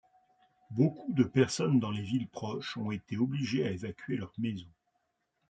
[0.71, 4.65] Beaucoup de personnes dans les villes proches ont été obligées à évacuer leurs maisons.